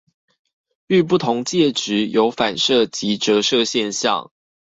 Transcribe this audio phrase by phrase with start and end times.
[0.87, 4.31] 遇不同介質，有反射及折射現象